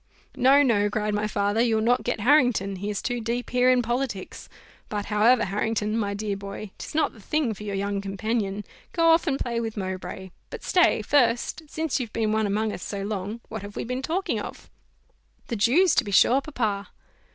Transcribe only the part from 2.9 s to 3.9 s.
too deep here in